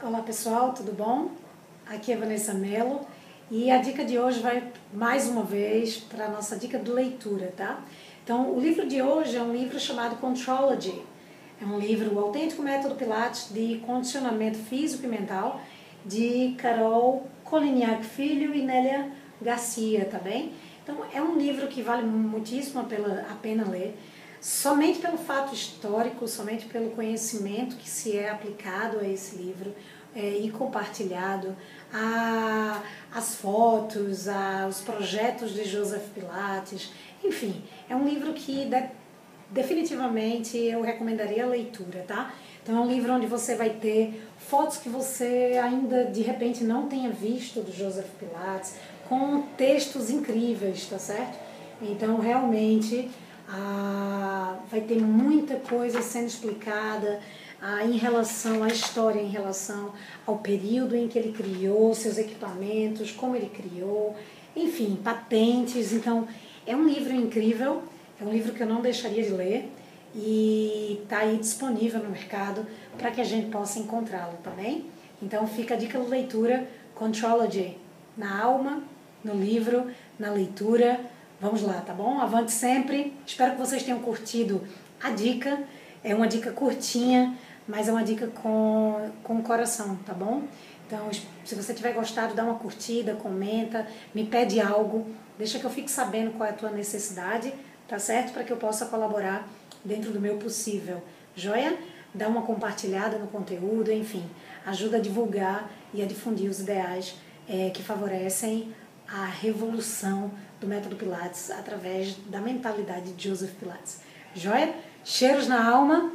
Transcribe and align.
Olá 0.00 0.22
pessoal, 0.22 0.72
tudo 0.72 0.92
bom? 0.92 1.32
Aqui 1.84 2.12
é 2.12 2.16
Vanessa 2.16 2.54
Mello 2.54 3.00
e 3.50 3.68
a 3.68 3.78
dica 3.78 4.04
de 4.04 4.16
hoje 4.16 4.38
vai 4.38 4.62
mais 4.92 5.28
uma 5.28 5.42
vez 5.42 5.96
para 5.96 6.26
a 6.26 6.28
nossa 6.28 6.54
dica 6.54 6.78
de 6.78 6.88
leitura, 6.88 7.52
tá? 7.56 7.82
Então, 8.22 8.54
o 8.54 8.60
livro 8.60 8.86
de 8.86 9.02
hoje 9.02 9.36
é 9.36 9.42
um 9.42 9.52
livro 9.52 9.76
chamado 9.80 10.14
Contrology. 10.20 11.02
É 11.60 11.64
um 11.64 11.80
livro, 11.80 12.14
o 12.14 12.20
autêntico 12.20 12.62
método 12.62 12.94
Pilates 12.94 13.52
de 13.52 13.82
condicionamento 13.84 14.56
físico 14.58 15.04
e 15.04 15.08
mental 15.08 15.60
de 16.06 16.54
Carol 16.56 17.26
Coliniac 17.42 18.04
Filho 18.04 18.54
e 18.54 18.62
Nélia 18.62 19.10
Garcia, 19.42 20.04
tá 20.04 20.18
bem? 20.18 20.52
Então, 20.84 20.98
é 21.12 21.20
um 21.20 21.36
livro 21.36 21.66
que 21.66 21.82
vale 21.82 22.06
muitíssimo 22.06 22.80
a 22.80 23.34
pena 23.34 23.68
ler 23.68 23.98
somente 24.40 24.98
pelo 24.98 25.18
fato 25.18 25.54
histórico, 25.54 26.26
somente 26.28 26.66
pelo 26.66 26.90
conhecimento 26.90 27.76
que 27.76 27.88
se 27.88 28.16
é 28.16 28.30
aplicado 28.30 28.98
a 29.00 29.08
esse 29.08 29.36
livro 29.36 29.74
é, 30.14 30.38
e 30.38 30.50
compartilhado, 30.50 31.56
a, 31.92 32.82
as 33.14 33.36
fotos, 33.36 34.28
a, 34.28 34.66
os 34.68 34.80
projetos 34.80 35.52
de 35.52 35.64
Joseph 35.64 36.08
Pilates, 36.14 36.92
enfim, 37.22 37.62
é 37.88 37.96
um 37.96 38.06
livro 38.06 38.32
que 38.32 38.64
de, 38.64 38.88
definitivamente 39.50 40.56
eu 40.56 40.82
recomendaria 40.82 41.44
a 41.44 41.48
leitura, 41.48 42.04
tá? 42.06 42.32
Então 42.62 42.76
é 42.76 42.80
um 42.80 42.86
livro 42.86 43.12
onde 43.14 43.26
você 43.26 43.54
vai 43.54 43.70
ter 43.70 44.22
fotos 44.36 44.76
que 44.76 44.88
você 44.88 45.58
ainda 45.62 46.04
de 46.04 46.20
repente 46.20 46.64
não 46.64 46.86
tenha 46.86 47.10
visto 47.10 47.60
do 47.60 47.72
Joseph 47.72 48.10
Pilates, 48.18 48.74
com 49.08 49.42
textos 49.56 50.10
incríveis, 50.10 50.86
tá 50.86 50.98
certo? 50.98 51.38
Então 51.80 52.18
realmente 52.18 53.10
ah, 53.48 54.58
vai 54.70 54.82
ter 54.82 55.00
muita 55.00 55.56
coisa 55.56 56.02
sendo 56.02 56.26
explicada 56.26 57.20
ah, 57.60 57.84
em 57.84 57.96
relação 57.96 58.62
à 58.62 58.68
história, 58.68 59.20
em 59.20 59.28
relação 59.28 59.92
ao 60.26 60.38
período 60.38 60.94
em 60.94 61.08
que 61.08 61.18
ele 61.18 61.32
criou 61.32 61.94
seus 61.94 62.18
equipamentos, 62.18 63.10
como 63.10 63.34
ele 63.34 63.48
criou, 63.48 64.14
enfim, 64.54 64.98
patentes. 65.02 65.92
Então, 65.92 66.28
é 66.66 66.76
um 66.76 66.86
livro 66.86 67.14
incrível, 67.14 67.82
é 68.20 68.24
um 68.24 68.30
livro 68.30 68.52
que 68.52 68.62
eu 68.62 68.66
não 68.66 68.82
deixaria 68.82 69.22
de 69.22 69.30
ler 69.30 69.70
e 70.14 71.00
está 71.02 71.18
aí 71.18 71.36
disponível 71.38 72.02
no 72.02 72.10
mercado 72.10 72.66
para 72.98 73.10
que 73.10 73.20
a 73.20 73.24
gente 73.24 73.50
possa 73.50 73.78
encontrá-lo, 73.78 74.36
tá? 74.42 74.52
Então, 75.22 75.46
fica 75.46 75.74
a 75.74 75.76
dica 75.76 75.98
de 75.98 76.08
leitura 76.08 76.68
Contrology 76.94 77.76
na 78.16 78.42
alma, 78.42 78.82
no 79.24 79.34
livro, 79.34 79.86
na 80.18 80.30
leitura 80.30 81.00
Vamos 81.40 81.62
lá, 81.62 81.80
tá 81.80 81.92
bom? 81.92 82.20
Avante 82.20 82.50
sempre. 82.50 83.14
Espero 83.24 83.52
que 83.52 83.58
vocês 83.58 83.84
tenham 83.84 84.00
curtido 84.00 84.60
a 85.00 85.10
dica. 85.10 85.62
É 86.02 86.12
uma 86.12 86.26
dica 86.26 86.50
curtinha, 86.50 87.38
mas 87.66 87.86
é 87.86 87.92
uma 87.92 88.02
dica 88.02 88.26
com, 88.26 89.08
com 89.22 89.40
coração, 89.40 89.94
tá 90.04 90.12
bom? 90.12 90.42
Então, 90.84 91.08
se 91.44 91.54
você 91.54 91.72
tiver 91.72 91.92
gostado, 91.92 92.34
dá 92.34 92.42
uma 92.42 92.56
curtida, 92.56 93.14
comenta, 93.14 93.86
me 94.12 94.26
pede 94.26 94.60
algo, 94.60 95.06
deixa 95.38 95.60
que 95.60 95.64
eu 95.64 95.70
fique 95.70 95.88
sabendo 95.88 96.32
qual 96.36 96.48
é 96.48 96.50
a 96.50 96.56
tua 96.56 96.70
necessidade, 96.70 97.54
tá 97.86 98.00
certo? 98.00 98.32
Para 98.32 98.42
que 98.42 98.52
eu 98.52 98.56
possa 98.56 98.86
colaborar 98.86 99.46
dentro 99.84 100.10
do 100.10 100.20
meu 100.20 100.38
possível. 100.38 101.00
Joia? 101.36 101.78
Dá 102.12 102.26
uma 102.26 102.42
compartilhada 102.42 103.16
no 103.16 103.28
conteúdo, 103.28 103.92
enfim, 103.92 104.24
ajuda 104.66 104.96
a 104.96 105.00
divulgar 105.00 105.70
e 105.94 106.02
a 106.02 106.06
difundir 106.06 106.50
os 106.50 106.58
ideais 106.58 107.14
é, 107.48 107.70
que 107.70 107.82
favorecem 107.82 108.74
a 109.10 109.24
revolução 109.24 110.30
do 110.60 110.66
método 110.66 110.96
Pilates 110.96 111.50
através 111.50 112.16
da 112.26 112.40
mentalidade 112.40 113.12
de 113.12 113.28
Joseph 113.28 113.52
Pilates. 113.58 114.00
Joia? 114.34 114.74
Cheiros 115.04 115.46
na 115.46 115.68
alma. 115.68 116.12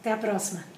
Até 0.00 0.12
a 0.12 0.16
próxima. 0.16 0.77